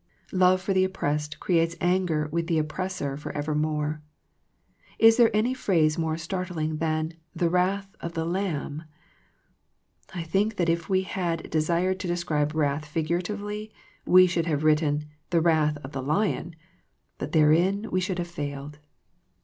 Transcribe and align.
Love 0.33 0.59
for 0.59 0.73
the 0.73 0.83
oppressed 0.83 1.39
creates 1.39 1.75
anger 1.79 2.27
with 2.31 2.47
the 2.47 2.57
oppressor 2.57 3.15
for 3.15 3.31
evermore. 3.37 4.01
Is 4.97 5.17
there 5.17 5.29
any 5.31 5.53
phrase 5.53 5.95
more 5.95 6.17
startling 6.17 6.77
than" 6.77 7.13
the 7.35 7.51
wrath 7.51 7.87
of 7.99 8.13
the 8.13 8.25
Lamb'''' 8.25 8.81
f 8.81 10.15
I 10.17 10.23
think 10.23 10.55
that 10.55 10.69
if 10.69 10.89
we 10.89 11.03
had 11.03 11.47
desired 11.51 11.99
to 11.99 12.07
de 12.07 12.17
scribe 12.17 12.55
wrath 12.55 12.85
figuratively 12.87 13.71
we 14.03 14.25
should 14.25 14.47
have 14.47 14.63
written, 14.63 15.05
the 15.29 15.39
wrath 15.39 15.77
of 15.83 15.91
the" 15.91 16.01
lion," 16.15 16.55
but 17.19 17.31
therein 17.31 17.85
we 17.91 18.01
should 18.01 18.17
have 18.17 18.27
failed. 18.27 18.79